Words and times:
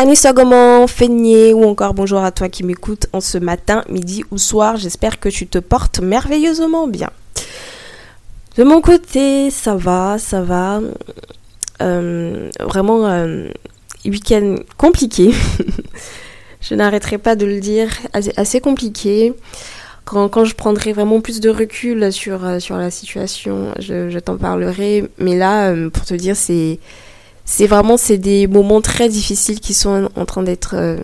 Anissa 0.00 0.32
Goman, 0.32 0.88
Feigné 0.88 1.52
ou 1.52 1.62
encore 1.64 1.92
bonjour 1.92 2.20
à 2.20 2.30
toi 2.32 2.48
qui 2.48 2.64
m'écoute 2.64 3.06
en 3.12 3.20
ce 3.20 3.36
matin, 3.36 3.84
midi 3.90 4.24
ou 4.30 4.38
soir. 4.38 4.78
J'espère 4.78 5.20
que 5.20 5.28
tu 5.28 5.46
te 5.46 5.58
portes 5.58 6.00
merveilleusement 6.00 6.88
bien. 6.88 7.10
De 8.56 8.64
mon 8.64 8.80
côté, 8.80 9.50
ça 9.50 9.76
va, 9.76 10.16
ça 10.18 10.40
va. 10.40 10.80
Euh, 11.82 12.48
vraiment, 12.60 13.08
euh, 13.08 13.48
week-end 14.06 14.56
compliqué. 14.78 15.34
je 16.62 16.74
n'arrêterai 16.74 17.18
pas 17.18 17.36
de 17.36 17.44
le 17.44 17.60
dire, 17.60 17.90
assez, 18.38 18.62
compliqué. 18.62 19.34
Quand, 20.06 20.46
je 20.46 20.54
prendrai 20.54 20.94
vraiment 20.94 21.20
plus 21.20 21.40
de 21.40 21.50
recul 21.50 22.10
sur, 22.10 22.46
euh, 22.46 22.58
la 22.70 22.90
situation, 22.90 23.74
je 23.78 24.18
t'en 24.18 24.38
parlerai. 24.38 25.10
Mais 25.18 25.36
là, 25.36 25.74
pour 25.92 26.06
te 26.06 26.14
dire, 26.14 26.36
c'est 26.36 26.78
c'est 27.50 27.66
vraiment 27.66 27.96
c'est 27.96 28.16
des 28.16 28.46
moments 28.46 28.80
très 28.80 29.08
difficiles 29.08 29.58
qui 29.58 29.74
sont 29.74 30.08
en 30.14 30.24
train 30.24 30.44
d'être 30.44 30.76
euh, 30.76 31.02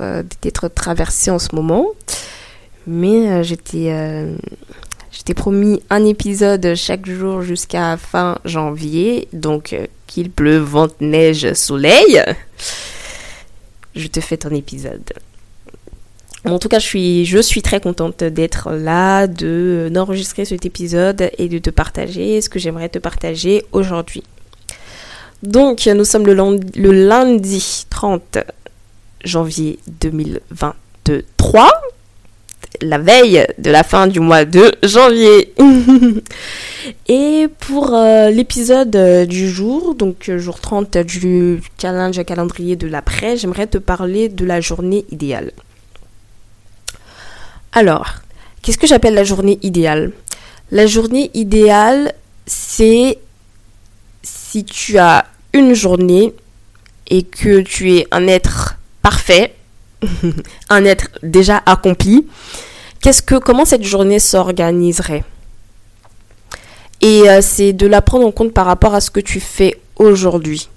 euh, 0.00 0.22
traversés 0.74 1.30
en 1.30 1.38
ce 1.38 1.54
moment. 1.54 1.86
Mais 2.88 3.30
euh, 3.30 4.34
j'étais 5.12 5.34
promis 5.34 5.80
un 5.90 6.04
épisode 6.04 6.74
chaque 6.74 7.06
jour 7.06 7.42
jusqu'à 7.42 7.96
fin 7.96 8.36
janvier. 8.44 9.28
Donc 9.32 9.76
qu'il 10.08 10.28
pleut 10.28 10.58
vente 10.58 11.00
neige 11.00 11.52
soleil. 11.52 12.20
Je 13.94 14.08
te 14.08 14.18
fais 14.18 14.38
ton 14.38 14.50
épisode. 14.50 15.12
En 16.44 16.58
tout 16.58 16.68
cas, 16.68 16.80
je 16.80 16.86
suis, 16.86 17.24
je 17.26 17.38
suis 17.38 17.62
très 17.62 17.80
contente 17.80 18.24
d'être 18.24 18.72
là, 18.72 19.28
de 19.28 19.88
d'enregistrer 19.92 20.44
cet 20.44 20.66
épisode 20.66 21.30
et 21.38 21.48
de 21.48 21.58
te 21.58 21.70
partager 21.70 22.40
ce 22.40 22.48
que 22.48 22.58
j'aimerais 22.58 22.88
te 22.88 22.98
partager 22.98 23.64
aujourd'hui. 23.70 24.24
Donc, 25.42 25.86
nous 25.86 26.04
sommes 26.04 26.26
le 26.26 26.34
lundi, 26.34 26.78
le 26.78 26.92
lundi 26.92 27.86
30 27.90 28.38
janvier 29.24 29.78
2023, 30.00 31.70
la 32.80 32.98
veille 32.98 33.46
de 33.58 33.70
la 33.70 33.82
fin 33.82 34.06
du 34.06 34.20
mois 34.20 34.44
de 34.44 34.72
janvier. 34.82 35.52
et 37.08 37.48
pour 37.60 37.94
euh, 37.94 38.30
l'épisode 38.30 38.94
euh, 38.96 39.26
du 39.26 39.48
jour, 39.48 39.94
donc 39.94 40.28
euh, 40.28 40.38
jour 40.38 40.60
30 40.60 40.98
du 40.98 41.60
challenge 41.80 42.22
calendrier 42.24 42.76
de 42.76 42.86
l'après, 42.86 43.36
j'aimerais 43.36 43.66
te 43.66 43.78
parler 43.78 44.28
de 44.28 44.44
la 44.44 44.60
journée 44.60 45.04
idéale. 45.10 45.52
Alors, 47.72 48.14
qu'est-ce 48.62 48.78
que 48.78 48.86
j'appelle 48.86 49.14
la 49.14 49.24
journée 49.24 49.58
idéale? 49.62 50.12
La 50.70 50.86
journée 50.86 51.30
idéale, 51.34 52.12
c'est 52.46 53.18
si 54.52 54.64
tu 54.66 54.98
as 54.98 55.24
une 55.54 55.72
journée 55.72 56.34
et 57.08 57.22
que 57.22 57.62
tu 57.62 57.94
es 57.94 58.06
un 58.10 58.26
être 58.26 58.76
parfait, 59.00 59.54
un 60.68 60.84
être 60.84 61.08
déjà 61.22 61.62
accompli, 61.64 62.26
qu'est-ce 63.00 63.22
que 63.22 63.36
comment 63.36 63.64
cette 63.64 63.82
journée 63.82 64.18
s'organiserait? 64.18 65.24
Et 67.00 67.30
euh, 67.30 67.40
c'est 67.40 67.72
de 67.72 67.86
la 67.86 68.02
prendre 68.02 68.26
en 68.26 68.30
compte 68.30 68.52
par 68.52 68.66
rapport 68.66 68.94
à 68.94 69.00
ce 69.00 69.10
que 69.10 69.20
tu 69.20 69.40
fais 69.40 69.80
aujourd'hui 69.96 70.68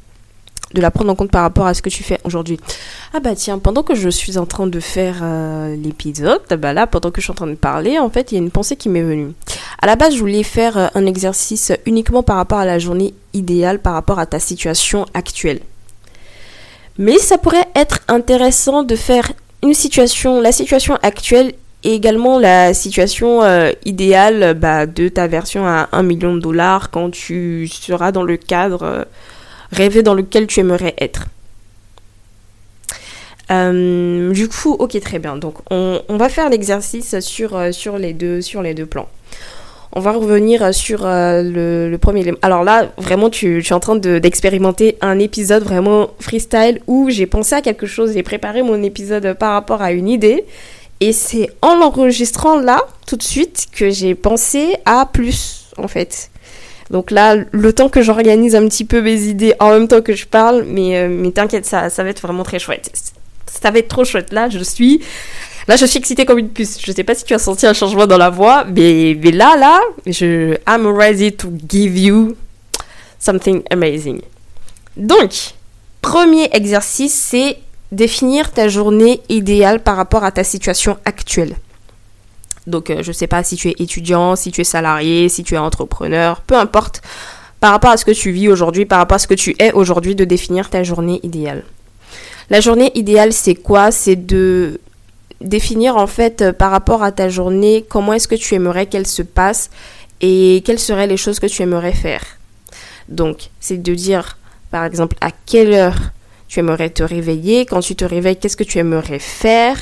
de 0.76 0.82
la 0.82 0.92
prendre 0.92 1.12
en 1.12 1.16
compte 1.16 1.32
par 1.32 1.42
rapport 1.42 1.66
à 1.66 1.74
ce 1.74 1.82
que 1.82 1.90
tu 1.90 2.04
fais 2.04 2.20
aujourd'hui. 2.24 2.60
Ah 3.14 3.20
bah 3.20 3.34
tiens, 3.34 3.58
pendant 3.58 3.82
que 3.82 3.96
je 3.96 4.10
suis 4.10 4.38
en 4.38 4.46
train 4.46 4.68
de 4.68 4.80
faire 4.80 5.22
euh, 5.24 5.76
l'épisode, 5.76 6.42
bah 6.60 6.74
là, 6.74 6.86
pendant 6.86 7.10
que 7.10 7.22
je 7.22 7.26
suis 7.26 7.32
en 7.32 7.36
train 7.36 7.48
de 7.48 7.56
parler, 7.56 7.98
en 7.98 8.10
fait, 8.10 8.32
il 8.32 8.36
y 8.36 8.38
a 8.38 8.42
une 8.42 8.52
pensée 8.52 8.76
qui 8.76 8.90
m'est 8.90 9.02
venue. 9.02 9.32
À 9.82 9.88
la 9.88 9.96
base, 9.96 10.14
je 10.14 10.20
voulais 10.20 10.44
faire 10.44 10.78
euh, 10.78 10.88
un 10.94 11.06
exercice 11.06 11.72
uniquement 11.86 12.22
par 12.22 12.36
rapport 12.36 12.60
à 12.60 12.66
la 12.66 12.78
journée 12.78 13.14
idéale, 13.34 13.80
par 13.80 13.94
rapport 13.94 14.20
à 14.20 14.26
ta 14.26 14.40
situation 14.40 15.06
actuelle. 15.14 15.62
Mais 16.98 17.18
ça 17.18 17.38
pourrait 17.38 17.68
être 17.76 18.00
intéressant 18.08 18.84
de 18.84 18.96
faire 18.96 19.32
une 19.64 19.74
situation, 19.74 20.42
la 20.42 20.52
situation 20.52 20.98
actuelle 21.02 21.54
et 21.84 21.94
également 21.94 22.40
la 22.40 22.74
situation 22.74 23.44
euh, 23.44 23.72
idéale 23.86 24.56
bah, 24.56 24.86
de 24.86 25.08
ta 25.08 25.28
version 25.28 25.66
à 25.68 25.88
1 25.92 26.04
million 26.04 26.34
de 26.36 26.40
dollars 26.40 26.90
quand 26.90 27.12
tu 27.12 27.68
seras 27.68 28.12
dans 28.12 28.24
le 28.24 28.38
cadre 28.38 29.06
rêver 29.72 30.04
dans 30.04 30.14
lequel 30.14 30.48
tu 30.48 30.60
aimerais 30.60 30.96
être. 30.98 31.28
Euh, 33.52 34.32
du 34.32 34.48
coup, 34.48 34.74
ok, 34.74 35.00
très 35.00 35.20
bien. 35.20 35.38
Donc, 35.38 35.56
on, 35.70 36.02
va 36.10 36.30
faire 36.30 36.50
l'exercice 36.50 37.20
sur, 37.20 37.56
euh, 37.56 37.72
sur, 37.72 37.98
les 37.98 38.14
deux, 38.14 38.42
sur 38.42 38.62
les 38.62 38.74
deux 38.74 38.86
plans. 38.86 39.08
On 39.94 40.02
va 40.02 40.12
revenir 40.12 40.74
sur 40.74 41.06
euh, 41.06 41.90
le, 41.90 41.98
premier. 41.98 42.34
Alors 42.42 42.64
là, 42.64 42.92
vraiment, 42.98 43.30
tu, 43.30 43.60
es 43.60 43.74
en 43.74 43.80
train 43.80 43.96
d'expérimenter 43.96 44.98
un 45.02 45.20
épisode 45.20 45.64
vraiment 45.64 46.10
freestyle 46.20 46.82
où 46.88 47.10
j'ai 47.10 47.28
pensé 47.28 47.56
à 47.56 47.62
quelque 47.62 47.86
chose, 47.86 48.14
j'ai 48.14 48.24
préparé 48.24 48.62
mon 48.62 48.82
épisode 48.84 49.34
par 49.36 49.54
rapport 49.54 49.82
à 49.82 49.92
une 49.92 50.10
idée. 50.10 50.44
Et 51.00 51.14
c'est 51.14 51.50
en 51.62 51.76
l'enregistrant 51.76 52.60
là, 52.60 52.82
tout 53.06 53.16
de 53.16 53.24
suite, 53.24 53.68
que 53.72 53.90
j'ai 53.90 54.16
pensé 54.16 54.78
à 54.86 55.06
plus, 55.06 55.68
en 55.78 55.88
fait. 55.88 56.30
Donc 56.92 57.12
là, 57.12 57.36
le 57.52 57.74
temps 57.74 57.90
que 57.90 58.02
j'organise 58.02 58.56
un 58.56 58.68
petit 58.68 58.86
peu 58.86 59.02
mes 59.02 59.24
idées 59.24 59.56
en 59.60 59.72
même 59.72 59.88
temps 59.88 60.02
que 60.02 60.14
je 60.14 60.26
parle, 60.26 60.64
mais, 60.68 60.98
euh, 60.98 61.08
mais 61.10 61.32
t'inquiète, 61.32 61.66
ça, 61.66 61.90
ça 61.90 62.04
va 62.04 62.10
être 62.10 62.22
vraiment 62.22 62.44
très 62.44 62.60
chouette. 62.60 62.92
Ça 63.48 63.72
va 63.72 63.80
être 63.80 63.88
trop 63.88 64.06
chouette. 64.06 64.32
Là, 64.32 64.50
je 64.50 64.60
suis, 64.60 65.02
là, 65.68 65.76
je 65.78 65.86
suis 65.86 65.98
excitée 65.98 66.26
comme 66.26 66.38
une 66.38 66.50
puce. 66.50 66.78
Je 66.86 66.92
sais 66.92 67.04
pas 67.04 67.16
si 67.16 67.24
tu 67.24 67.34
as 67.34 67.40
senti 67.40 67.66
un 67.66 67.74
changement 67.74 68.06
dans 68.06 68.18
la 68.18 68.30
voix, 68.30 68.66
mais, 68.66 69.18
mais 69.22 69.32
là, 69.32 69.56
là, 69.58 69.80
je, 70.06 70.56
I'm 70.68 70.86
ready 70.88 71.32
to 71.34 71.52
give 71.68 71.98
you 71.98 72.36
something 73.20 73.64
amazing. 73.72 74.22
Donc, 74.96 75.32
premier 76.02 76.50
exercice, 76.52 77.14
c'est 77.14 77.58
définir 77.92 78.52
ta 78.52 78.68
journée 78.68 79.22
idéale 79.30 79.80
par 79.80 79.96
rapport 79.96 80.24
à 80.24 80.32
ta 80.32 80.44
situation 80.44 80.98
actuelle. 81.06 81.56
Donc, 82.68 82.90
euh, 82.90 83.04
je 83.04 83.10
ne 83.10 83.14
sais 83.14 83.28
pas 83.28 83.44
si 83.44 83.56
tu 83.56 83.70
es 83.70 83.76
étudiant, 83.80 84.36
si 84.36 84.52
tu 84.52 84.62
es 84.62 84.66
salarié, 84.66 85.30
si 85.30 85.44
tu 85.44 85.56
es 85.56 85.58
entrepreneur, 85.58 86.42
peu 86.42 86.56
importe, 86.56 87.02
par 87.60 87.72
rapport 87.72 87.92
à 87.92 87.98
ce 87.98 88.06
que 88.06 88.12
tu 88.12 88.32
vis 88.32 88.50
aujourd'hui, 88.50 88.86
par 88.86 89.00
rapport 89.00 89.16
à 89.16 89.20
ce 89.20 89.28
que 89.28 89.34
tu 89.34 89.56
es 89.60 89.72
aujourd'hui, 89.72 90.16
de 90.16 90.26
définir 90.26 90.70
ta 90.70 90.84
journée 90.84 91.20
idéale. 91.24 91.64
La 92.50 92.62
journée 92.62 92.92
idéale, 92.96 93.34
c'est 93.34 93.56
quoi? 93.56 93.92
C'est 93.92 94.16
de 94.16 94.80
définir 95.42 95.98
en 95.98 96.08
fait 96.08 96.42
euh, 96.42 96.54
par 96.54 96.72
rapport 96.72 97.04
à 97.04 97.12
ta 97.12 97.30
journée 97.30 97.86
comment 97.88 98.14
est-ce 98.14 98.28
que 98.28 98.36
tu 98.36 98.56
aimerais 98.56 98.86
qu'elle 98.86 99.08
se 99.08 99.22
passe 99.22 99.70
et 100.22 100.64
quelles 100.66 100.80
seraient 100.80 101.08
les 101.08 101.18
choses 101.18 101.40
que 101.40 101.48
tu 101.48 101.62
aimerais 101.62 101.94
faire. 101.94 102.24
Donc, 103.10 103.50
c'est 103.60 103.82
de 103.82 103.94
dire 103.94 104.38
par 104.72 104.86
exemple 104.86 105.18
à 105.22 105.30
quelle 105.32 105.74
heure 105.74 105.98
tu 106.48 106.60
aimerais 106.60 106.90
te 106.90 107.04
réveiller, 107.04 107.66
quand 107.66 107.82
tu 107.82 107.96
te 107.96 108.06
réveilles, 108.06 108.38
qu'est-ce 108.38 108.58
que 108.58 108.64
tu 108.64 108.78
aimerais 108.78 109.20
faire, 109.20 109.78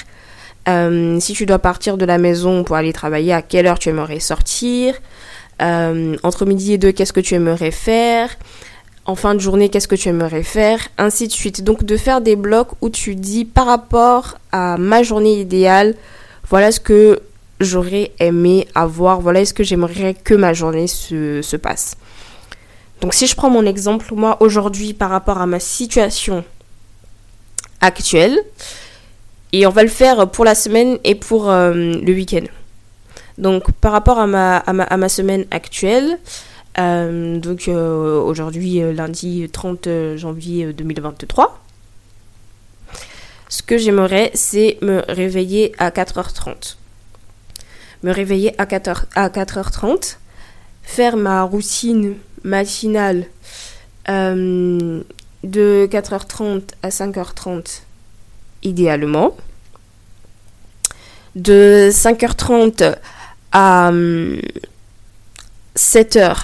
Euh, 0.69 1.19
si 1.19 1.33
tu 1.33 1.45
dois 1.45 1.59
partir 1.59 1.97
de 1.97 2.05
la 2.05 2.17
maison 2.17 2.63
pour 2.63 2.75
aller 2.75 2.93
travailler, 2.93 3.33
à 3.33 3.41
quelle 3.41 3.67
heure 3.67 3.79
tu 3.79 3.89
aimerais 3.89 4.19
sortir? 4.19 4.95
Euh, 5.61 6.15
Entre 6.23 6.45
midi 6.45 6.73
et 6.73 6.77
deux, 6.77 6.91
qu'est-ce 6.91 7.13
que 7.13 7.19
tu 7.19 7.35
aimerais 7.35 7.71
faire? 7.71 8.29
En 9.05 9.15
fin 9.15 9.35
de 9.35 9.39
journée, 9.39 9.67
qu'est-ce 9.67 9.89
que 9.89 9.95
tu 9.95 10.07
aimerais 10.07 10.43
faire? 10.43 10.79
Ainsi 10.97 11.27
de 11.27 11.33
suite. 11.33 11.63
Donc 11.63 11.83
de 11.83 11.97
faire 11.97 12.21
des 12.21 12.37
blocs 12.37 12.69
où 12.81 12.89
tu 12.89 13.15
dis 13.15 13.43
par 13.43 13.65
rapport 13.65 14.37
à 14.53 14.77
ma 14.77 15.03
journée 15.03 15.39
idéale, 15.39 15.95
voilà 16.49 16.71
ce 16.71 16.79
que 16.79 17.21
j'aurais 17.59 18.11
aimé 18.19 18.67
avoir, 18.75 19.19
voilà 19.19 19.43
ce 19.45 19.53
que 19.53 19.63
j'aimerais 19.63 20.13
que 20.13 20.33
ma 20.33 20.53
journée 20.53 20.87
se, 20.87 21.41
se 21.41 21.57
passe. 21.57 21.97
Donc 23.01 23.13
si 23.13 23.27
je 23.27 23.35
prends 23.35 23.49
mon 23.49 23.65
exemple, 23.65 24.13
moi 24.15 24.37
aujourd'hui 24.39 24.93
par 24.93 25.09
rapport 25.09 25.39
à 25.39 25.45
ma 25.45 25.59
situation 25.59 26.45
actuelle, 27.81 28.39
et 29.53 29.67
on 29.67 29.69
va 29.69 29.83
le 29.83 29.89
faire 29.89 30.29
pour 30.29 30.43
la 30.43 30.55
semaine 30.55 30.97
et 31.03 31.15
pour 31.15 31.49
euh, 31.49 31.73
le 31.73 32.13
week-end. 32.13 32.45
Donc 33.37 33.71
par 33.71 33.91
rapport 33.91 34.19
à 34.19 34.27
ma, 34.27 35.09
semaine 35.09 35.45
actuelle, 35.51 36.19
euh, 36.79 37.37
donc 37.39 37.67
euh, 37.67 38.19
aujourd'hui 38.19 38.81
lundi 38.93 39.47
30 39.51 39.87
janvier 40.15 40.73
2023, 40.73 41.59
ce 43.47 43.61
que 43.61 43.77
j'aimerais 43.77 44.31
c'est 44.33 44.77
me 44.81 45.03
réveiller 45.07 45.73
à 45.77 45.91
4h30. 45.91 46.77
Me 48.01 48.11
réveiller 48.11 48.59
à 48.59 48.65
4h, 48.65 49.05
à 49.15 49.29
4h30, 49.29 50.17
faire 50.81 51.15
ma 51.15 51.43
routine 51.43 52.15
matinale 52.43 53.25
de 54.07 55.05
4h30 55.43 56.61
à 56.81 56.89
5h30 56.89 57.81
idéalement. 58.63 59.35
De 61.35 61.89
5h30 61.91 62.95
à 63.51 63.91
7h, 65.75 66.35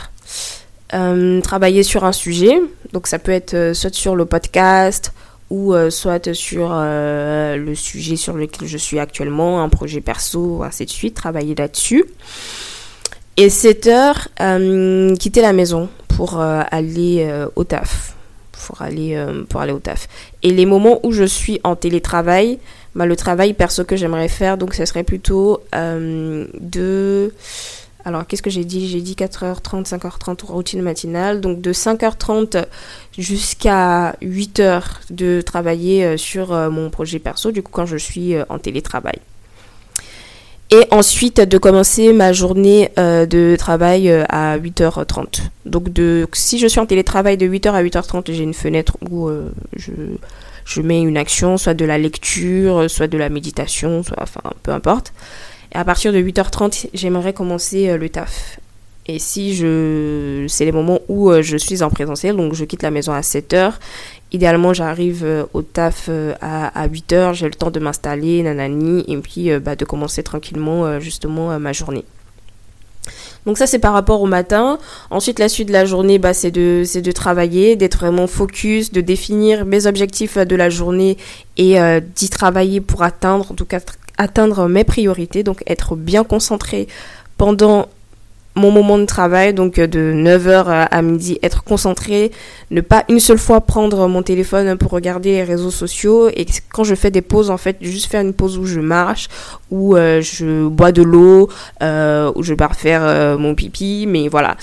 hum, 0.94 1.00
hum, 1.00 1.42
travailler 1.42 1.84
sur 1.84 2.04
un 2.04 2.12
sujet. 2.12 2.60
Donc 2.94 3.08
ça 3.08 3.20
peut 3.20 3.32
être 3.32 3.54
euh, 3.54 3.74
soit 3.74 3.94
sur 3.94 4.16
le 4.16 4.26
podcast 4.26 5.14
ou 5.50 5.74
euh, 5.74 5.90
soit 5.90 6.34
sur 6.34 6.70
euh, 6.72 7.56
le 7.56 7.76
sujet 7.76 8.16
sur 8.16 8.34
lequel 8.34 8.68
je 8.68 8.78
suis 8.78 9.00
actuellement, 9.00 9.64
un 9.64 9.70
projet 9.70 10.02
perso, 10.02 10.64
ainsi 10.64 10.86
de 10.86 10.92
suite, 10.92 11.16
travailler 11.16 11.56
là-dessus. 11.56 12.06
Et 13.38 13.50
7 13.50 13.88
h 13.88 14.28
hum, 14.40 15.18
quitter 15.18 15.42
la 15.42 15.54
maison 15.54 15.90
pour 16.08 16.40
aller 16.42 17.32
au 17.56 17.64
taf 17.64 18.16
pour 18.66 18.82
aller, 18.82 19.16
euh, 19.16 19.44
pour 19.44 19.62
aller 19.62 19.74
au 19.74 19.80
taf. 19.80 20.08
Et 20.44 20.52
les 20.52 20.66
moments 20.66 21.00
où 21.04 21.12
je 21.12 21.24
suis 21.24 21.60
en 21.64 21.76
télétravail, 21.76 22.60
bah, 22.96 23.06
le 23.06 23.16
travail 23.16 23.54
perso 23.54 23.84
que 23.84 23.96
j'aimerais 23.96 24.28
faire, 24.28 24.58
donc 24.58 24.74
ce 24.74 24.86
serait 24.86 25.04
plutôt 25.04 25.62
euh, 25.76 26.46
de... 26.60 27.34
Alors, 28.06 28.26
qu'est-ce 28.26 28.42
que 28.42 28.50
j'ai 28.50 28.64
dit? 28.64 28.88
J'ai 28.88 29.02
dit 29.02 29.14
4h30, 29.14 29.86
5h30 29.86 30.46
routine 30.46 30.82
matinale. 30.82 31.42
Donc, 31.42 31.62
de 31.62 31.74
5h30 31.74 32.66
jusqu'à 33.18 34.16
8h 34.22 34.84
de 35.10 35.42
travailler 35.42 36.06
euh, 36.06 36.18
sur 36.18 36.54
mon 36.72 36.90
projet 36.90 37.20
perso, 37.20 37.52
du 37.52 37.62
coup, 37.62 37.72
quand 37.72 37.86
je 37.86 37.98
suis 37.98 38.36
en 38.48 38.58
télétravail. 38.58 39.20
Et 40.72 40.86
ensuite 40.92 41.42
de 41.42 41.58
commencer 41.58 42.14
ma 42.14 42.32
journée 42.32 42.92
euh, 43.00 43.26
de 43.26 43.56
travail 43.58 44.10
euh, 44.10 44.24
à 44.30 44.60
8h30. 44.60 45.42
Donc 45.66 45.92
de, 45.92 46.28
si 46.34 46.60
je 46.60 46.68
suis 46.68 46.80
en 46.80 46.86
télétravail 46.86 47.38
de 47.38 47.48
8h 47.48 47.72
à 47.72 47.82
8h30, 47.82 48.32
j'ai 48.32 48.44
une 48.44 48.54
fenêtre 48.54 48.96
où 49.10 49.28
euh, 49.28 49.50
je, 49.76 49.92
je 50.66 50.82
mets 50.82 51.02
une 51.02 51.18
action, 51.18 51.58
soit 51.58 51.74
de 51.74 51.86
la 51.86 51.98
lecture, 51.98 52.88
soit 52.88 53.08
de 53.08 53.18
la 53.18 53.30
méditation, 53.30 54.04
soit 54.04 54.22
enfin 54.22 54.42
peu 54.62 54.72
importe. 54.72 55.12
Et 55.74 55.78
à 55.78 55.84
partir 55.84 56.14
de 56.14 56.20
8h30, 56.20 56.90
j'aimerais 56.94 57.34
commencer 57.34 57.98
le 57.98 58.10
taf. 58.10 58.60
Et 59.12 59.18
si 59.18 59.56
je, 59.56 60.46
c'est 60.48 60.66
les 60.66 60.72
moments 60.72 61.00
où 61.08 61.34
je 61.42 61.58
suis 61.58 61.82
en 61.82 61.90
présentiel, 61.90 62.36
donc 62.36 62.54
je 62.54 62.64
quitte 62.64 62.84
la 62.84 62.92
maison 62.92 63.12
à 63.12 63.22
7h 63.22 63.74
idéalement, 64.32 64.74
j'arrive 64.74 65.24
euh, 65.24 65.46
au 65.54 65.62
taf 65.62 66.06
euh, 66.10 66.34
à, 66.42 66.88
8 66.88 67.14
heures, 67.14 67.34
j'ai 67.34 67.46
le 67.46 67.54
temps 67.54 67.72
de 67.72 67.80
m'installer, 67.80 68.44
nanani, 68.44 69.04
et 69.08 69.18
puis 69.18 69.52
euh, 69.52 69.60
bah, 69.60 69.76
de 69.76 69.86
commencer 69.86 70.24
tranquillement 70.24 71.00
justement 71.00 71.60
ma 71.60 71.74
journée. 71.74 72.06
Donc 73.46 73.58
ça 73.58 73.66
c'est 73.66 73.80
par 73.80 73.94
rapport 73.94 74.22
au 74.22 74.26
matin. 74.26 74.78
Ensuite 75.10 75.40
la 75.40 75.50
suite 75.50 75.70
de 75.70 75.74
la 75.74 75.86
journée 75.86 76.20
bah, 76.20 76.34
c'est 76.34 76.52
de 76.52 76.84
c'est 76.86 77.02
de 77.02 77.12
travailler, 77.12 77.76
d'être 77.76 77.98
vraiment 78.00 78.28
focus, 78.28 78.92
de 78.92 79.02
définir 79.02 79.66
mes 79.66 79.88
objectifs 79.88 80.38
de 80.38 80.56
la 80.56 80.70
journée 80.70 81.18
et 81.58 81.78
d'y 82.16 82.30
travailler 82.30 82.82
pour 82.82 83.04
atteindre 83.04 83.52
en 83.52 83.56
tout 83.56 83.66
cas 83.66 83.80
atteindre 84.18 84.68
mes 84.68 84.84
priorités 84.84 85.44
donc 85.44 85.64
être 85.66 85.96
bien 85.96 86.26
concentré 86.26 86.88
pendant 87.38 87.88
mon 88.60 88.72
moment 88.72 88.98
de 88.98 89.06
travail, 89.06 89.54
donc 89.54 89.80
euh, 89.80 89.88
de 89.88 90.14
9h 90.14 90.88
à 90.92 91.02
midi, 91.02 91.40
être 91.42 91.64
concentré, 91.64 92.32
ne 92.72 92.82
pas 92.82 93.04
une 93.10 93.20
seule 93.20 93.38
fois 93.38 93.62
prendre 93.62 94.08
mon 94.08 94.22
téléphone 94.22 94.78
pour 94.78 94.92
regarder 94.92 95.32
les 95.32 95.44
réseaux 95.44 95.72
sociaux. 95.72 96.30
Et 96.30 96.46
quand 96.72 96.84
je 96.84 96.96
fais 96.96 97.12
des 97.12 97.22
pauses, 97.22 97.50
en 97.50 97.58
fait, 97.58 97.78
juste 97.82 98.12
faire 98.12 98.22
une 98.22 98.34
pause 98.34 98.58
où 98.58 98.66
je 98.66 98.80
marche, 98.80 99.28
où 99.72 99.96
euh, 99.96 100.22
je 100.22 100.68
bois 100.68 100.92
de 100.92 101.02
l'eau, 101.02 101.50
euh, 101.82 102.32
où 102.36 102.44
je 102.44 102.54
pars 102.54 102.76
faire 102.76 103.38
mon 103.40 103.56
pipi, 103.56 104.06
mais 104.08 104.28
voilà, 104.28 104.58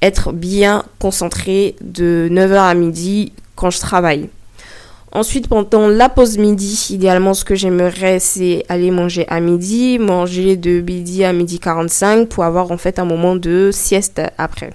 être 0.00 0.32
bien 0.32 0.84
concentré 0.98 1.76
de 1.82 2.28
9h 2.30 2.54
à 2.54 2.74
midi 2.74 3.32
quand 3.56 3.70
je 3.70 3.80
travaille. 3.80 4.28
Ensuite, 5.12 5.48
pendant 5.48 5.88
la 5.88 6.08
pause 6.08 6.38
midi, 6.38 6.86
idéalement, 6.90 7.34
ce 7.34 7.44
que 7.44 7.56
j'aimerais, 7.56 8.20
c'est 8.20 8.64
aller 8.68 8.92
manger 8.92 9.26
à 9.28 9.40
midi, 9.40 9.98
manger 9.98 10.56
de 10.56 10.80
midi 10.80 11.24
à 11.24 11.32
midi 11.32 11.58
45 11.58 12.28
pour 12.28 12.44
avoir 12.44 12.70
en 12.70 12.76
fait 12.76 13.00
un 13.00 13.04
moment 13.04 13.34
de 13.34 13.70
sieste 13.72 14.22
après. 14.38 14.72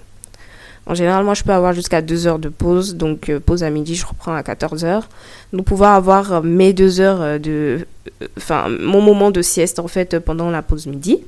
En 0.88 0.94
général, 0.94 1.24
moi, 1.24 1.36
je 1.36 1.44
peux 1.44 1.54
avoir 1.54 1.72
jusqu'à 1.72 2.02
2 2.02 2.28
heures 2.28 2.40
de 2.40 2.50
pause. 2.50 2.96
Donc, 2.96 3.30
euh, 3.30 3.40
pause 3.40 3.64
à 3.64 3.70
midi, 3.70 3.96
je 3.96 4.06
reprends 4.06 4.36
à 4.36 4.44
14 4.44 4.84
heures. 4.84 5.08
Donc, 5.54 5.66
pouvoir 5.66 5.96
avoir 5.96 6.44
mes 6.44 6.74
2 6.74 7.00
heures 7.00 7.40
de. 7.40 7.88
Euh, 8.22 8.28
enfin, 8.38 8.68
mon 8.68 9.02
moment 9.02 9.32
de 9.32 9.42
sieste, 9.42 9.80
en 9.80 9.88
fait, 9.88 10.20
pendant 10.20 10.52
la 10.52 10.62
pause 10.62 10.86
midi. 10.86 11.22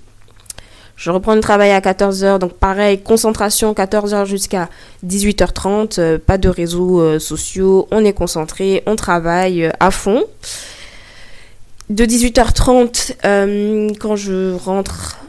Je 0.97 1.11
reprends 1.11 1.35
le 1.35 1.41
travail 1.41 1.69
à 1.69 1.79
14h, 1.79 2.39
donc 2.39 2.53
pareil, 2.53 2.99
concentration 2.99 3.71
14h 3.73 4.25
jusqu'à 4.25 4.67
18h30, 5.05 5.99
euh, 5.99 6.17
pas 6.17 6.39
de 6.39 6.49
réseaux 6.49 6.99
euh, 7.01 7.19
sociaux, 7.19 7.87
on 7.91 8.03
est 8.03 8.13
concentré, 8.13 8.81
on 8.87 8.95
travaille 8.95 9.65
euh, 9.65 9.71
à 9.79 9.91
fond. 9.91 10.23
De 11.91 12.03
18h30, 12.03 13.97
quand 13.99 14.15
je 14.15 14.55
rentre, 14.55 15.19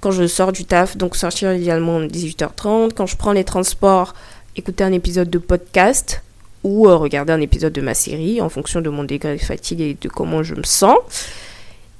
quand 0.00 0.10
je 0.10 0.26
sors 0.26 0.52
du 0.52 0.64
taf, 0.64 0.96
donc 0.96 1.14
sortir 1.16 1.52
idéalement 1.52 2.00
18h30, 2.00 2.94
quand 2.94 3.06
je 3.06 3.16
prends 3.16 3.32
les 3.32 3.44
transports, 3.44 4.14
écouter 4.56 4.84
un 4.84 4.92
épisode 4.92 5.28
de 5.28 5.38
podcast 5.38 6.22
ou 6.64 6.84
regarder 6.84 7.32
un 7.32 7.40
épisode 7.40 7.74
de 7.74 7.80
ma 7.80 7.94
série 7.94 8.40
en 8.40 8.48
fonction 8.48 8.80
de 8.80 8.88
mon 8.88 9.04
degré 9.04 9.36
de 9.36 9.40
fatigue 9.40 9.82
et 9.82 9.96
de 10.00 10.08
comment 10.08 10.42
je 10.42 10.54
me 10.54 10.64
sens. 10.64 10.96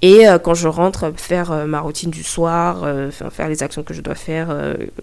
Et 0.03 0.27
euh, 0.27 0.39
quand 0.39 0.55
je 0.55 0.67
rentre, 0.67 1.13
faire 1.17 1.53
euh, 1.53 1.67
ma 1.67 1.81
routine 1.81 2.11
du 2.11 2.23
soir, 2.23 2.83
euh, 2.85 3.11
faire 3.11 3.49
les 3.49 3.63
actions 3.63 3.83
que 3.83 3.93
je 3.93 4.01
dois 4.01 4.15
faire, 4.15 4.49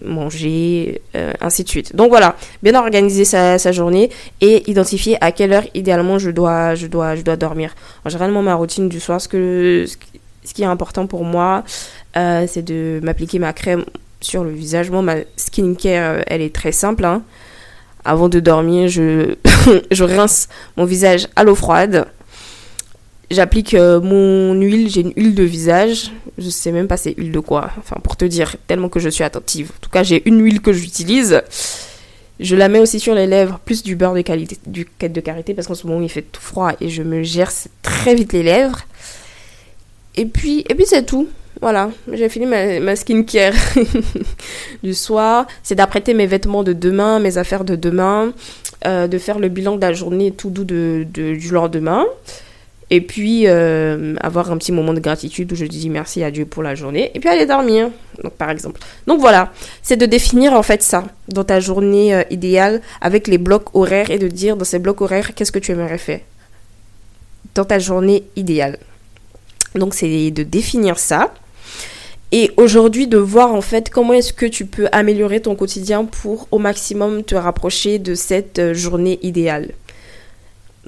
manger, 0.04 1.00
ainsi 1.40 1.64
de 1.64 1.68
suite. 1.68 1.94
Donc 1.94 2.10
voilà, 2.10 2.36
bien 2.62 2.74
organiser 2.74 3.24
sa, 3.24 3.72
journée 3.72 4.10
et 4.40 4.68
identifier 4.70 5.22
à 5.22 5.32
quelle 5.32 5.52
heure 5.52 5.64
idéalement 5.74 6.18
je 6.18 6.30
dois, 6.30 6.74
je 6.74 6.86
dois, 6.86 7.16
je 7.16 7.22
dois 7.22 7.36
dormir. 7.36 7.74
En 8.04 8.08
généralement, 8.08 8.42
ma 8.42 8.54
routine 8.54 8.88
du 8.88 9.00
soir, 9.00 9.20
ce, 9.20 9.28
que, 9.28 9.84
ce 10.44 10.54
qui 10.54 10.62
est 10.62 10.66
important 10.66 11.06
pour 11.06 11.24
moi, 11.24 11.64
c'est 12.14 12.62
de 12.62 13.00
m'appliquer 13.02 13.38
ma 13.38 13.52
crème 13.52 13.84
sur 14.20 14.42
le 14.42 14.50
visage. 14.50 14.90
Moi, 14.90 15.02
ma 15.02 15.16
skincare, 15.36 16.24
elle 16.26 16.42
est 16.42 16.54
très 16.54 16.72
simple. 16.72 17.04
Hein. 17.04 17.22
Avant 18.04 18.28
de 18.28 18.40
dormir, 18.40 18.88
je, 18.88 19.34
je 19.90 20.04
rince 20.04 20.48
mon 20.76 20.84
visage 20.84 21.28
à 21.36 21.44
l'eau 21.44 21.54
froide 21.54 22.06
J'applique 23.30 23.74
euh, 23.74 24.00
mon 24.00 24.54
huile, 24.54 24.88
j'ai 24.88 25.02
une 25.02 25.12
huile 25.14 25.34
de 25.34 25.42
visage. 25.42 26.12
Je 26.38 26.48
sais 26.48 26.72
même 26.72 26.88
pas 26.88 26.96
c'est 26.96 27.14
huile 27.18 27.32
de 27.32 27.40
quoi. 27.40 27.70
Enfin, 27.78 27.96
pour 28.02 28.16
te 28.16 28.24
dire, 28.24 28.56
tellement 28.66 28.88
que 28.88 29.00
je 29.00 29.08
suis 29.08 29.24
attentive. 29.24 29.70
En 29.76 29.80
tout 29.80 29.90
cas, 29.90 30.02
j'ai 30.02 30.26
une 30.26 30.42
huile 30.42 30.62
que 30.62 30.72
j'utilise. 30.72 31.42
Je 32.40 32.56
la 32.56 32.68
mets 32.68 32.78
aussi 32.78 33.00
sur 33.00 33.14
les 33.14 33.26
lèvres, 33.26 33.58
plus 33.64 33.82
du 33.82 33.96
beurre 33.96 34.14
de 34.14 34.20
qualité, 34.22 34.56
du 34.66 34.86
quête 34.86 35.12
de 35.12 35.20
karité, 35.20 35.54
parce 35.54 35.66
qu'en 35.66 35.74
ce 35.74 35.86
moment 35.86 36.00
il 36.00 36.08
fait 36.08 36.22
tout 36.22 36.40
froid 36.40 36.70
et 36.80 36.88
je 36.88 37.02
me 37.02 37.24
gère 37.24 37.50
très 37.82 38.14
vite 38.14 38.32
les 38.32 38.44
lèvres. 38.44 38.78
Et 40.16 40.24
puis, 40.24 40.64
et 40.68 40.74
puis 40.74 40.84
c'est 40.86 41.04
tout. 41.04 41.28
Voilà, 41.60 41.90
j'ai 42.12 42.28
fini 42.28 42.46
ma, 42.46 42.78
ma 42.78 42.94
skincare 42.94 43.54
du 44.84 44.94
soir. 44.94 45.48
C'est 45.64 45.74
d'apprêter 45.74 46.14
mes 46.14 46.26
vêtements 46.26 46.62
de 46.62 46.72
demain, 46.72 47.18
mes 47.18 47.38
affaires 47.38 47.64
de 47.64 47.74
demain, 47.74 48.32
euh, 48.86 49.08
de 49.08 49.18
faire 49.18 49.40
le 49.40 49.48
bilan 49.48 49.74
de 49.74 49.80
la 49.80 49.92
journée 49.92 50.30
tout 50.30 50.50
doux 50.50 50.64
de, 50.64 51.04
du 51.12 51.50
lendemain. 51.50 52.06
Et 52.90 53.02
puis 53.02 53.42
euh, 53.46 54.14
avoir 54.20 54.50
un 54.50 54.56
petit 54.56 54.72
moment 54.72 54.94
de 54.94 55.00
gratitude 55.00 55.52
où 55.52 55.54
je 55.54 55.66
dis 55.66 55.90
merci 55.90 56.24
à 56.24 56.30
Dieu 56.30 56.46
pour 56.46 56.62
la 56.62 56.74
journée. 56.74 57.10
Et 57.14 57.20
puis 57.20 57.28
aller 57.28 57.44
dormir, 57.44 57.90
donc 58.22 58.32
par 58.32 58.50
exemple. 58.50 58.80
Donc 59.06 59.20
voilà, 59.20 59.52
c'est 59.82 59.96
de 59.96 60.06
définir 60.06 60.54
en 60.54 60.62
fait 60.62 60.82
ça 60.82 61.04
dans 61.28 61.44
ta 61.44 61.60
journée 61.60 62.14
euh, 62.14 62.22
idéale 62.30 62.80
avec 63.00 63.28
les 63.28 63.38
blocs 63.38 63.74
horaires 63.74 64.10
et 64.10 64.18
de 64.18 64.28
dire 64.28 64.56
dans 64.56 64.64
ces 64.64 64.78
blocs 64.78 65.00
horaires 65.02 65.34
qu'est-ce 65.34 65.52
que 65.52 65.58
tu 65.58 65.72
aimerais 65.72 65.98
faire 65.98 66.20
dans 67.54 67.64
ta 67.64 67.78
journée 67.78 68.24
idéale. 68.36 68.78
Donc 69.74 69.94
c'est 69.94 70.30
de 70.30 70.42
définir 70.42 70.98
ça. 70.98 71.34
Et 72.30 72.50
aujourd'hui, 72.58 73.06
de 73.06 73.16
voir 73.16 73.54
en 73.54 73.62
fait 73.62 73.88
comment 73.88 74.12
est-ce 74.12 74.34
que 74.34 74.44
tu 74.44 74.66
peux 74.66 74.86
améliorer 74.92 75.40
ton 75.40 75.54
quotidien 75.54 76.04
pour 76.04 76.46
au 76.50 76.58
maximum 76.58 77.24
te 77.24 77.34
rapprocher 77.34 77.98
de 77.98 78.14
cette 78.14 78.58
euh, 78.58 78.74
journée 78.74 79.18
idéale. 79.22 79.70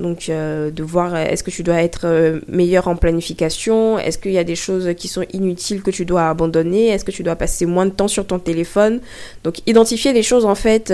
Donc 0.00 0.30
euh, 0.30 0.70
de 0.70 0.82
voir 0.82 1.14
euh, 1.14 1.24
est-ce 1.24 1.44
que 1.44 1.50
tu 1.50 1.62
dois 1.62 1.82
être 1.82 2.40
meilleur 2.48 2.88
en 2.88 2.96
planification, 2.96 3.98
est-ce 3.98 4.18
qu'il 4.18 4.32
y 4.32 4.38
a 4.38 4.44
des 4.44 4.56
choses 4.56 4.94
qui 4.96 5.08
sont 5.08 5.24
inutiles 5.32 5.82
que 5.82 5.90
tu 5.90 6.06
dois 6.06 6.28
abandonner, 6.28 6.88
est-ce 6.88 7.04
que 7.04 7.10
tu 7.10 7.22
dois 7.22 7.36
passer 7.36 7.66
moins 7.66 7.84
de 7.84 7.90
temps 7.90 8.08
sur 8.08 8.26
ton 8.26 8.38
téléphone? 8.38 9.00
Donc 9.44 9.60
identifier 9.66 10.12
les 10.12 10.22
choses 10.22 10.46
en 10.46 10.54
fait 10.54 10.92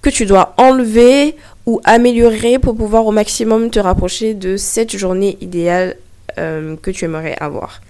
que 0.00 0.10
tu 0.10 0.24
dois 0.24 0.54
enlever 0.56 1.36
ou 1.66 1.80
améliorer 1.84 2.58
pour 2.58 2.74
pouvoir 2.74 3.06
au 3.06 3.12
maximum 3.12 3.70
te 3.70 3.78
rapprocher 3.78 4.32
de 4.32 4.56
cette 4.56 4.96
journée 4.96 5.36
idéale 5.40 5.96
que 6.36 6.90
tu 6.90 7.04
aimerais 7.04 7.36
avoir. 7.38 7.80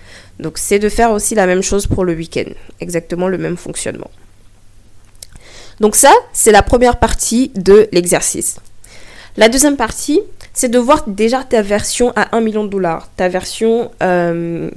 Donc 0.40 0.58
c'est 0.58 0.78
de 0.78 0.88
faire 0.88 1.12
aussi 1.12 1.34
la 1.34 1.46
même 1.46 1.62
chose 1.62 1.86
pour 1.86 2.04
le 2.04 2.14
week-end, 2.14 2.50
exactement 2.80 3.28
le 3.28 3.38
même 3.38 3.56
fonctionnement. 3.56 4.10
Donc 5.80 5.94
ça, 5.94 6.12
c'est 6.32 6.52
la 6.52 6.62
première 6.62 6.98
partie 6.98 7.50
de 7.54 7.88
l'exercice. 7.92 8.56
La 9.36 9.48
deuxième 9.48 9.76
partie, 9.76 10.20
c'est 10.54 10.70
de 10.70 10.78
voir 10.78 11.04
déjà 11.06 11.42
ta 11.44 11.60
version 11.60 12.12
à 12.16 12.34
1 12.34 12.40
million 12.40 12.64
de 12.64 12.70
dollars, 12.70 13.08
ta 13.16 13.28
version 13.28 13.90
euh, 14.02 14.70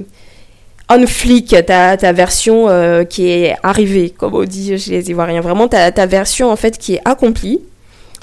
on 0.90 1.08
flic, 1.08 1.56
ta, 1.66 1.96
ta 1.98 2.12
version 2.12 2.68
euh, 2.68 3.04
qui 3.04 3.30
est 3.30 3.56
arrivée, 3.64 4.10
comme 4.10 4.34
on 4.36 4.44
dit 4.44 4.78
chez 4.78 4.92
les 4.92 5.10
Ivoiriens. 5.12 5.42
Vraiment 5.42 5.68
ta, 5.68 5.92
ta 5.92 6.06
version 6.06 6.52
en 6.52 6.56
fait 6.56 6.78
qui 6.78 6.96
est 6.96 7.02
accomplie, 7.06 7.60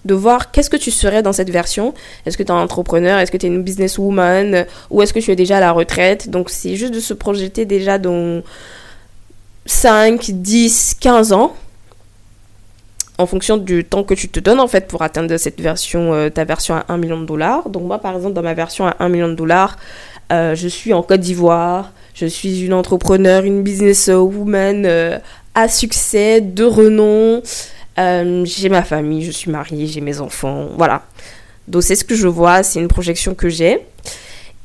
de 0.05 0.14
voir 0.14 0.50
qu'est-ce 0.50 0.69
que 0.69 0.76
tu 0.76 0.90
serais 0.90 1.23
dans 1.23 1.33
cette 1.33 1.50
version. 1.50 1.95
Est-ce 2.26 2.37
que 2.37 2.43
tu 2.43 2.49
es 2.49 2.52
un 2.52 2.61
entrepreneur? 2.61 3.19
Est-ce 3.19 3.33
que 3.33 3.37
tu 3.37 3.47
es 3.47 3.49
une 3.49 3.62
businesswoman? 3.62 4.66
Ou 4.90 5.02
est-ce 5.02 5.12
que 5.12 5.21
tu 5.21 5.31
es 5.31 5.37
déjà 5.37 5.57
à 5.57 5.61
la 5.61 5.73
retraite? 5.73 6.28
Donc 6.28 6.50
c'est 6.50 6.76
juste 6.76 6.93
de 6.93 7.00
se 7.00 7.14
projeter 7.14 7.64
déjà 7.64 7.99
dans 7.99 8.43
5, 9.64 10.31
10, 10.31 10.97
15 11.00 11.33
ans 11.33 11.55
en 13.18 13.26
fonction 13.26 13.56
du 13.56 13.85
temps 13.85 14.04
que 14.04 14.14
tu 14.14 14.28
te 14.28 14.40
donnes 14.40 14.61
en 14.61 14.66
fait 14.66 14.87
pour 14.88 15.02
atteindre 15.02 15.37
cette 15.37 15.61
version, 15.61 16.12
euh, 16.12 16.28
ta 16.28 16.44
version 16.44 16.75
à 16.75 16.85
1 16.88 16.99
million 16.99 17.20
de 17.20 17.26
dollars. 17.26 17.68
Donc 17.68 17.85
moi 17.85 17.99
par 17.99 18.14
exemple 18.14 18.35
dans 18.35 18.42
ma 18.42 18.54
version 18.54 18.87
à 18.87 18.96
1 18.99 19.08
million 19.08 19.28
de 19.28 19.35
dollars, 19.35 19.76
euh, 20.32 20.54
je 20.54 20.66
suis 20.66 20.92
en 20.92 21.02
Côte 21.02 21.20
d'Ivoire, 21.20 21.92
je 22.14 22.26
suis 22.26 22.64
une 22.64 22.73
entrepreneur, 22.73 23.44
une 23.44 23.62
businesswoman 23.62 24.85
euh, 24.85 25.18
à 25.54 25.68
succès, 25.68 26.40
de 26.40 26.64
renom, 26.64 27.42
euh, 27.99 28.44
j'ai 28.44 28.68
ma 28.68 28.82
famille, 28.82 29.25
je 29.25 29.30
suis 29.30 29.50
mariée, 29.50 29.87
j'ai 29.87 30.00
mes 30.00 30.20
enfants, 30.20 30.68
voilà. 30.76 31.02
Donc 31.68 31.85
c'est 31.85 31.94
ce 31.94 32.04
que 32.04 32.14
je 32.14 32.26
vois, 32.26 32.62
c'est 32.62 32.80
une 32.80 32.88
projection 32.88 33.35
que 33.35 33.49
j'ai. 33.49 33.78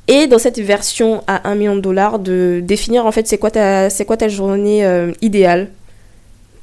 Et 0.07 0.25
dans 0.25 0.39
cette 0.39 0.59
version 0.59 1.23
à 1.27 1.47
1 1.47 1.55
million 1.55 1.75
de 1.75 1.81
dollars, 1.81 2.17
de 2.17 2.59
définir 2.63 3.05
en 3.05 3.11
fait 3.11 3.27
c'est 3.27 3.37
quoi 3.37 3.51
ta, 3.51 3.89
c'est 3.91 4.05
quoi 4.05 4.17
ta 4.17 4.27
journée 4.27 4.83
idéale? 5.21 5.69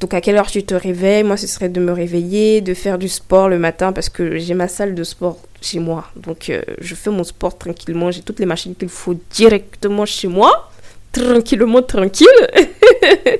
Donc 0.00 0.14
à 0.14 0.20
quelle 0.20 0.36
heure 0.36 0.50
tu 0.50 0.62
te 0.62 0.74
réveilles? 0.74 1.24
Moi 1.24 1.36
ce 1.36 1.46
serait 1.46 1.68
de 1.68 1.80
me 1.80 1.92
réveiller, 1.92 2.60
de 2.60 2.74
faire 2.74 2.98
du 2.98 3.08
sport 3.08 3.48
le 3.48 3.58
matin 3.58 3.92
parce 3.92 4.08
que 4.08 4.38
j'ai 4.38 4.54
ma 4.54 4.68
salle 4.68 4.94
de 4.94 5.04
sport 5.04 5.38
chez 5.60 5.80
moi. 5.80 6.06
Donc 6.16 6.50
euh, 6.50 6.62
je 6.80 6.94
fais 6.94 7.10
mon 7.10 7.24
sport 7.24 7.58
tranquillement, 7.58 8.10
j'ai 8.10 8.22
toutes 8.22 8.38
les 8.38 8.46
machines 8.46 8.74
qu'il 8.74 8.88
faut 8.88 9.16
directement 9.30 10.06
chez 10.06 10.28
moi. 10.28 10.70
Tranquillement, 11.12 11.82
tranquille. 11.82 12.26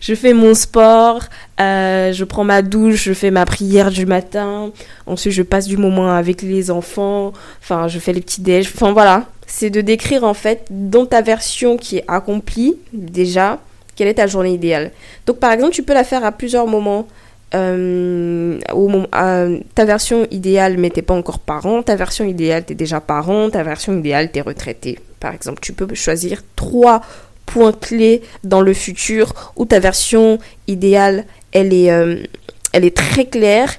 je 0.00 0.14
fais 0.14 0.32
mon 0.32 0.54
sport, 0.54 1.20
euh, 1.60 2.12
je 2.12 2.24
prends 2.24 2.44
ma 2.44 2.62
douche, 2.62 3.04
je 3.04 3.12
fais 3.12 3.30
ma 3.30 3.44
prière 3.44 3.90
du 3.90 4.06
matin. 4.06 4.72
Ensuite, 5.06 5.32
je 5.32 5.42
passe 5.42 5.66
du 5.66 5.76
moment 5.76 6.10
avec 6.12 6.42
les 6.42 6.70
enfants. 6.70 7.32
Enfin, 7.60 7.88
je 7.88 7.98
fais 7.98 8.12
les 8.12 8.20
petits 8.20 8.40
déj. 8.40 8.70
Enfin, 8.74 8.92
voilà. 8.92 9.26
C'est 9.46 9.70
de 9.70 9.80
décrire, 9.80 10.24
en 10.24 10.34
fait, 10.34 10.66
dans 10.70 11.06
ta 11.06 11.22
version 11.22 11.76
qui 11.76 11.98
est 11.98 12.04
accomplie, 12.08 12.76
déjà, 12.92 13.60
quelle 13.96 14.08
est 14.08 14.14
ta 14.14 14.26
journée 14.26 14.52
idéale. 14.52 14.92
Donc, 15.26 15.38
par 15.38 15.52
exemple, 15.52 15.72
tu 15.72 15.82
peux 15.82 15.94
la 15.94 16.04
faire 16.04 16.24
à 16.24 16.32
plusieurs 16.32 16.66
moments. 16.66 17.08
Euh, 17.54 18.58
moment, 18.74 19.06
ta 19.74 19.84
version 19.84 20.26
idéale, 20.30 20.76
mais 20.78 20.90
t'es 20.90 21.02
pas 21.02 21.14
encore 21.14 21.38
parent. 21.38 21.82
Ta 21.82 21.96
version 21.96 22.24
idéale, 22.24 22.64
t'es 22.64 22.74
déjà 22.74 23.00
parent. 23.00 23.50
Ta 23.50 23.62
version 23.62 23.96
idéale, 23.96 24.30
t'es 24.30 24.40
retraité. 24.40 24.98
Par 25.20 25.32
exemple, 25.32 25.60
tu 25.60 25.72
peux 25.72 25.92
choisir 25.94 26.42
trois 26.54 27.00
points 27.46 27.72
clés 27.72 28.22
dans 28.44 28.60
le 28.60 28.74
futur 28.74 29.32
où 29.56 29.64
ta 29.64 29.78
version 29.78 30.38
idéale, 30.66 31.24
elle 31.52 31.72
est, 31.72 31.90
euh, 31.90 32.22
très 32.94 33.24
claire 33.24 33.72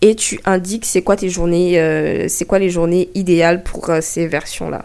et 0.00 0.14
tu 0.14 0.38
indiques 0.44 0.84
c'est 0.84 1.02
quoi 1.02 1.16
euh, 1.16 2.28
les 2.58 2.70
journées 2.70 3.08
idéales 3.14 3.62
pour 3.62 3.90
euh, 3.90 4.00
ces 4.00 4.26
versions-là. 4.26 4.84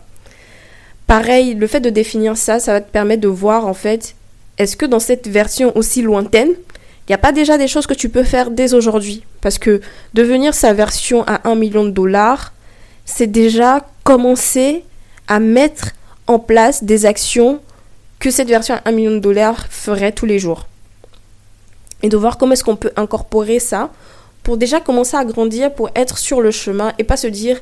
Pareil, 1.05 1.55
le 1.55 1.67
fait 1.67 1.81
de 1.81 1.89
définir 1.89 2.37
ça, 2.37 2.59
ça 2.59 2.73
va 2.73 2.81
te 2.81 2.91
permettre 2.91 3.21
de 3.21 3.27
voir 3.27 3.67
en 3.67 3.73
fait, 3.73 4.15
est-ce 4.59 4.77
que 4.77 4.85
dans 4.85 4.99
cette 4.99 5.27
version 5.27 5.75
aussi 5.75 6.01
lointaine, 6.01 6.49
il 6.49 7.11
n'y 7.11 7.15
a 7.15 7.17
pas 7.17 7.31
déjà 7.31 7.57
des 7.57 7.67
choses 7.67 7.87
que 7.87 7.93
tu 7.93 8.09
peux 8.09 8.23
faire 8.23 8.51
dès 8.51 8.73
aujourd'hui? 8.73 9.23
Parce 9.41 9.57
que 9.57 9.81
devenir 10.13 10.53
sa 10.53 10.73
version 10.73 11.23
à 11.25 11.49
1 11.49 11.55
million 11.55 11.85
de 11.85 11.89
dollars, 11.89 12.53
c'est 13.05 13.27
déjà 13.27 13.87
commencer 14.03 14.83
à 15.27 15.39
mettre 15.39 15.91
en 16.27 16.37
place 16.37 16.83
des 16.83 17.05
actions 17.05 17.61
que 18.19 18.29
cette 18.29 18.49
version 18.49 18.75
à 18.75 18.81
1 18.85 18.91
million 18.91 19.11
de 19.11 19.19
dollars 19.19 19.65
ferait 19.69 20.11
tous 20.11 20.25
les 20.25 20.37
jours. 20.37 20.67
Et 22.03 22.09
de 22.09 22.17
voir 22.17 22.37
comment 22.37 22.51
est-ce 22.51 22.63
qu'on 22.63 22.75
peut 22.75 22.91
incorporer 22.95 23.59
ça 23.59 23.89
pour 24.43 24.57
déjà 24.57 24.79
commencer 24.79 25.17
à 25.17 25.25
grandir, 25.25 25.73
pour 25.73 25.89
être 25.95 26.17
sur 26.17 26.41
le 26.41 26.51
chemin 26.51 26.93
et 26.97 27.03
pas 27.03 27.17
se 27.17 27.27
dire 27.27 27.59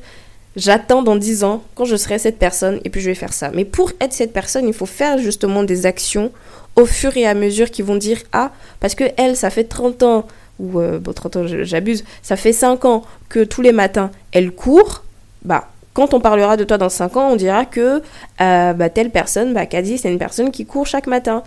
j'attends 0.56 1.02
dans 1.02 1.16
10 1.16 1.44
ans 1.44 1.62
quand 1.74 1.84
je 1.84 1.96
serai 1.96 2.18
cette 2.18 2.38
personne 2.38 2.80
et 2.84 2.90
puis 2.90 3.00
je 3.00 3.08
vais 3.08 3.14
faire 3.14 3.32
ça. 3.32 3.50
Mais 3.54 3.64
pour 3.64 3.92
être 4.00 4.12
cette 4.12 4.32
personne, 4.32 4.66
il 4.66 4.74
faut 4.74 4.86
faire 4.86 5.18
justement 5.18 5.64
des 5.64 5.86
actions 5.86 6.32
au 6.78 6.86
fur 6.86 7.16
et 7.16 7.26
à 7.26 7.34
mesure 7.34 7.70
qui 7.70 7.82
vont 7.82 7.96
dire 7.96 8.22
ah 8.32 8.50
parce 8.80 8.94
que 8.94 9.04
elle 9.16 9.36
ça 9.36 9.50
fait 9.50 9.64
30 9.64 10.02
ans 10.04 10.26
ou 10.58 10.80
euh, 10.80 10.98
bon 10.98 11.12
30 11.12 11.36
ans 11.36 11.46
j'abuse, 11.46 12.04
ça 12.22 12.36
fait 12.36 12.52
5 12.52 12.84
ans 12.84 13.02
que 13.28 13.44
tous 13.44 13.62
les 13.62 13.72
matins 13.72 14.10
elle 14.32 14.52
court, 14.52 15.04
bah 15.44 15.68
quand 15.98 16.14
on 16.14 16.20
parlera 16.20 16.56
de 16.56 16.62
toi 16.62 16.78
dans 16.78 16.88
5 16.88 17.16
ans, 17.16 17.30
on 17.32 17.36
dira 17.36 17.64
que 17.64 18.02
euh, 18.40 18.72
bah, 18.72 18.88
telle 18.88 19.10
personne, 19.10 19.52
bah, 19.52 19.66
Kadi, 19.66 19.98
c'est 19.98 20.12
une 20.12 20.18
personne 20.18 20.52
qui 20.52 20.64
court 20.64 20.86
chaque 20.86 21.08
matin. 21.08 21.42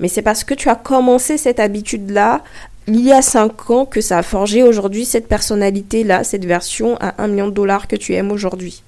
Mais 0.00 0.08
c'est 0.08 0.22
parce 0.22 0.42
que 0.42 0.54
tu 0.54 0.68
as 0.68 0.74
commencé 0.74 1.38
cette 1.38 1.60
habitude-là 1.60 2.42
il 2.88 3.00
y 3.00 3.12
a 3.12 3.22
5 3.22 3.70
ans 3.70 3.86
que 3.86 4.00
ça 4.00 4.18
a 4.18 4.22
forgé 4.24 4.64
aujourd'hui 4.64 5.04
cette 5.04 5.28
personnalité-là, 5.28 6.24
cette 6.24 6.44
version 6.44 6.96
à 6.98 7.22
1 7.22 7.28
million 7.28 7.46
de 7.46 7.52
dollars 7.52 7.86
que 7.86 7.94
tu 7.94 8.14
aimes 8.14 8.32
aujourd'hui. 8.32 8.82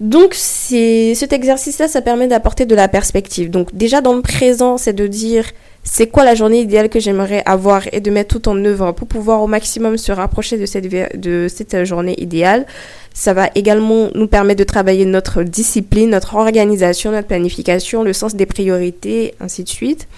Donc 0.00 0.34
cet 0.34 1.32
exercice-là, 1.32 1.88
ça 1.88 2.02
permet 2.02 2.28
d'apporter 2.28 2.66
de 2.66 2.74
la 2.74 2.88
perspective. 2.88 3.50
Donc 3.50 3.74
déjà 3.74 4.00
dans 4.00 4.14
le 4.14 4.22
présent, 4.22 4.76
c'est 4.76 4.92
de 4.92 5.06
dire 5.06 5.46
c'est 5.84 6.08
quoi 6.08 6.24
la 6.24 6.34
journée 6.34 6.60
idéale 6.60 6.88
que 6.88 7.00
j'aimerais 7.00 7.42
avoir 7.46 7.82
et 7.92 8.00
de 8.00 8.10
mettre 8.10 8.38
tout 8.38 8.48
en 8.48 8.62
œuvre 8.64 8.92
pour 8.92 9.06
pouvoir 9.06 9.40
au 9.40 9.46
maximum 9.46 9.96
se 9.96 10.12
rapprocher 10.12 10.58
de 10.58 10.66
cette, 10.66 10.88
de 10.88 11.46
cette 11.48 11.84
journée 11.84 12.20
idéale. 12.20 12.66
Ça 13.14 13.32
va 13.32 13.48
également 13.54 14.08
nous 14.14 14.26
permettre 14.26 14.58
de 14.58 14.64
travailler 14.64 15.06
notre 15.06 15.44
discipline, 15.44 16.10
notre 16.10 16.34
organisation, 16.34 17.12
notre 17.12 17.28
planification, 17.28 18.02
le 18.02 18.12
sens 18.12 18.34
des 18.34 18.46
priorités, 18.46 19.34
ainsi 19.40 19.62
de 19.64 19.68
suite. 19.68 20.08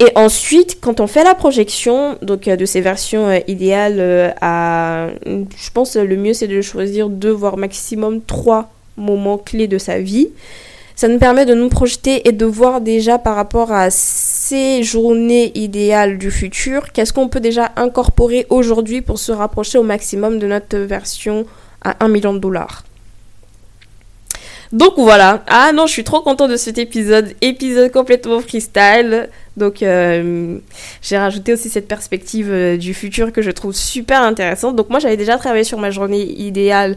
Et 0.00 0.12
ensuite, 0.14 0.78
quand 0.80 1.00
on 1.00 1.08
fait 1.08 1.24
la 1.24 1.34
projection 1.34 2.18
donc 2.22 2.46
euh, 2.46 2.54
de 2.54 2.64
ces 2.64 2.80
versions 2.80 3.28
euh, 3.28 3.38
idéales 3.48 3.98
euh, 3.98 4.30
à, 4.40 5.08
je 5.26 5.70
pense 5.74 5.96
le 5.96 6.16
mieux 6.16 6.34
c'est 6.34 6.46
de 6.46 6.62
choisir 6.62 7.08
deux 7.08 7.32
voire 7.32 7.56
maximum 7.56 8.22
trois 8.22 8.70
moments 8.96 9.38
clés 9.38 9.66
de 9.66 9.78
sa 9.78 9.98
vie. 9.98 10.28
Ça 10.94 11.08
nous 11.08 11.18
permet 11.18 11.46
de 11.46 11.54
nous 11.54 11.68
projeter 11.68 12.28
et 12.28 12.32
de 12.32 12.44
voir 12.44 12.80
déjà 12.80 13.18
par 13.18 13.36
rapport 13.36 13.72
à 13.72 13.90
ces 13.90 14.82
journées 14.82 15.52
idéales 15.56 16.18
du 16.18 16.30
futur, 16.32 16.92
qu'est-ce 16.92 17.12
qu'on 17.12 17.28
peut 17.28 17.40
déjà 17.40 17.70
incorporer 17.76 18.46
aujourd'hui 18.50 19.00
pour 19.00 19.18
se 19.18 19.30
rapprocher 19.30 19.78
au 19.78 19.84
maximum 19.84 20.40
de 20.40 20.48
notre 20.48 20.78
version 20.78 21.46
à 21.82 22.04
1 22.04 22.08
million 22.08 22.32
de 22.32 22.40
dollars. 22.40 22.82
Donc 24.72 24.94
voilà. 24.96 25.44
Ah 25.46 25.72
non, 25.72 25.86
je 25.86 25.92
suis 25.92 26.04
trop 26.04 26.20
content 26.20 26.48
de 26.48 26.56
cet 26.56 26.78
épisode. 26.78 27.34
Épisode 27.40 27.90
complètement 27.90 28.40
freestyle. 28.40 29.28
Donc 29.58 29.82
euh, 29.82 30.58
j'ai 31.02 31.18
rajouté 31.18 31.52
aussi 31.52 31.68
cette 31.68 31.88
perspective 31.88 32.48
euh, 32.50 32.76
du 32.76 32.94
futur 32.94 33.32
que 33.32 33.42
je 33.42 33.50
trouve 33.50 33.74
super 33.74 34.22
intéressante. 34.22 34.76
Donc 34.76 34.88
moi 34.88 35.00
j'avais 35.00 35.16
déjà 35.16 35.36
travaillé 35.36 35.64
sur 35.64 35.78
ma 35.78 35.90
journée 35.90 36.22
idéale 36.22 36.96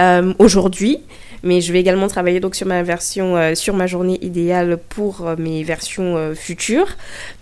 euh, 0.00 0.32
aujourd'hui 0.38 1.00
mais 1.42 1.60
je 1.60 1.72
vais 1.74 1.80
également 1.80 2.08
travailler 2.08 2.40
donc 2.40 2.54
sur 2.54 2.66
ma 2.66 2.82
version, 2.82 3.54
sur 3.54 3.74
ma 3.74 3.86
journée 3.86 4.18
idéale 4.22 4.78
pour 4.88 5.28
mes 5.36 5.62
versions 5.62 6.32
futures. 6.34 6.88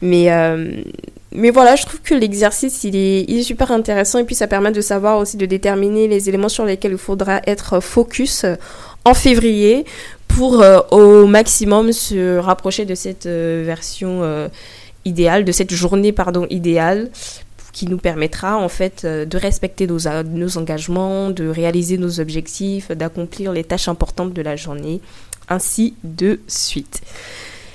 Mais, 0.00 0.28
mais 1.30 1.50
voilà, 1.50 1.76
je 1.76 1.84
trouve 1.86 2.00
que 2.02 2.12
l'exercice 2.12 2.82
il 2.82 2.96
est, 2.96 3.24
il 3.28 3.38
est 3.38 3.44
super 3.44 3.70
intéressant 3.70 4.18
et 4.18 4.24
puis 4.24 4.34
ça 4.34 4.48
permet 4.48 4.72
de 4.72 4.80
savoir 4.80 5.18
aussi 5.18 5.36
de 5.36 5.46
déterminer 5.46 6.08
les 6.08 6.28
éléments 6.28 6.48
sur 6.48 6.64
lesquels 6.64 6.90
il 6.90 6.98
faudra 6.98 7.42
être 7.46 7.78
focus 7.78 8.44
en 9.04 9.14
février 9.14 9.84
pour 10.36 10.62
au 10.90 11.26
maximum 11.26 11.92
se 11.92 12.38
rapprocher 12.38 12.84
de 12.84 12.94
cette 12.94 13.26
version 13.26 14.48
idéale, 15.04 15.44
de 15.44 15.52
cette 15.52 15.72
journée 15.72 16.12
pardon 16.12 16.46
idéale 16.50 17.10
qui 17.72 17.86
nous 17.88 17.96
permettra 17.96 18.58
en 18.58 18.68
fait 18.68 19.02
euh, 19.04 19.24
de 19.24 19.38
respecter 19.38 19.86
nos, 19.86 19.98
nos 20.24 20.58
engagements, 20.58 21.30
de 21.30 21.48
réaliser 21.48 21.96
nos 21.98 22.20
objectifs, 22.20 22.92
d'accomplir 22.92 23.52
les 23.52 23.64
tâches 23.64 23.88
importantes 23.88 24.32
de 24.32 24.42
la 24.42 24.56
journée 24.56 25.00
ainsi 25.48 25.94
de 26.04 26.40
suite. 26.46 27.00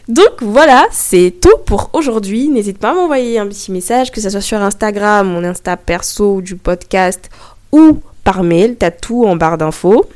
Donc 0.08 0.42
voilà, 0.42 0.86
c'est 0.92 1.34
tout 1.42 1.58
pour 1.66 1.90
aujourd'hui. 1.94 2.48
N'hésite 2.48 2.78
pas 2.78 2.92
à 2.92 2.94
m'envoyer 2.94 3.40
un 3.40 3.48
petit 3.48 3.72
message, 3.72 4.12
que 4.12 4.22
ce 4.22 4.30
soit 4.30 4.42
sur 4.42 4.62
Instagram, 4.62 5.28
mon 5.28 5.44
Insta 5.44 5.76
perso 5.76 6.42
du 6.42 6.56
podcast 6.56 7.30
ou 7.74 8.00
par 8.24 8.44
mail. 8.44 8.78
T'as 8.78 8.92
tout 8.92 9.26
en 9.26 9.36
barre 9.36 9.58
d'infos. 9.58 10.08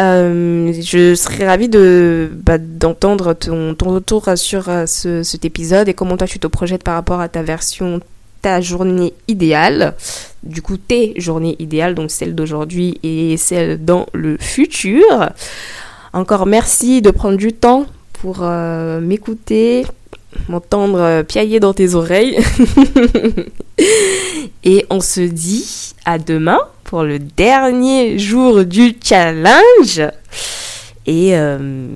Euh, 0.00 0.72
je 0.80 1.16
serais 1.16 1.46
ravie 1.46 1.68
de 1.68 2.30
bah, 2.32 2.58
d'entendre 2.58 3.34
ton, 3.34 3.74
ton, 3.74 3.94
retour 3.94 4.28
sur 4.36 4.68
euh, 4.68 4.86
ce, 4.86 5.24
cet 5.24 5.44
épisode 5.44 5.88
et 5.88 5.94
comment 5.94 6.16
toi 6.16 6.28
tu 6.28 6.38
te 6.38 6.46
projettes 6.46 6.84
par 6.84 6.94
rapport 6.94 7.20
à 7.20 7.28
ta 7.28 7.42
version, 7.42 8.00
ta 8.40 8.60
journée 8.60 9.12
idéale. 9.26 9.94
Du 10.44 10.62
coup, 10.62 10.76
tes 10.76 11.14
journées 11.16 11.56
idéales, 11.58 11.96
donc 11.96 12.12
celle 12.12 12.36
d'aujourd'hui 12.36 13.00
et 13.02 13.36
celle 13.36 13.84
dans 13.84 14.06
le 14.12 14.36
futur. 14.38 15.30
Encore 16.12 16.46
merci 16.46 17.02
de 17.02 17.10
prendre 17.10 17.36
du 17.36 17.52
temps 17.52 17.86
pour 18.12 18.38
euh, 18.42 19.00
m'écouter, 19.00 19.84
m'entendre 20.48 21.22
piailler 21.22 21.58
dans 21.58 21.74
tes 21.74 21.94
oreilles. 21.94 22.38
Et 24.64 24.86
on 24.90 25.00
se 25.00 25.20
dit 25.20 25.94
à 26.04 26.18
demain 26.18 26.60
pour 26.88 27.02
le 27.02 27.18
dernier 27.18 28.18
jour 28.18 28.64
du 28.64 28.96
challenge. 29.04 30.00
Et, 31.04 31.36
euh, 31.36 31.88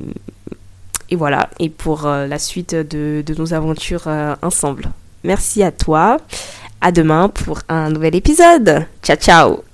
voilà, 1.13 1.49
et 1.59 1.71
pour 1.71 2.07
la 2.07 2.39
suite 2.39 2.75
de, 2.75 3.23
de 3.27 3.35
nos 3.35 3.55
aventures 3.55 4.07
ensemble. 4.43 4.85
Merci 5.25 5.63
à 5.63 5.73
toi. 5.73 6.19
À 6.83 6.93
demain 6.93 7.31
pour 7.31 7.61
un 7.69 7.91
nouvel 7.91 8.17
épisode. 8.17 8.87
Ciao 9.03 9.17
ciao 9.17 9.72